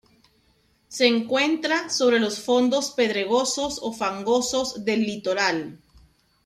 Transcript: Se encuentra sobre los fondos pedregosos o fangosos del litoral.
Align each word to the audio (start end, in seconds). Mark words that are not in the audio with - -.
Se 0.87 1.05
encuentra 1.05 1.91
sobre 1.91 2.19
los 2.19 2.39
fondos 2.39 2.89
pedregosos 2.89 3.77
o 3.83 3.93
fangosos 3.93 4.83
del 4.83 5.01
litoral. 5.03 5.79